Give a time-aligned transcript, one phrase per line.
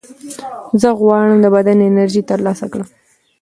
[0.81, 2.87] زه غواړم د بدن انرژي ترلاسه کړم.